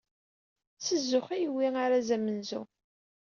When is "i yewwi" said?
1.35-1.67